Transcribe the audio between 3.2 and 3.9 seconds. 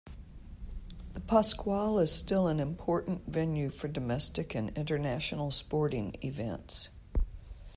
venue for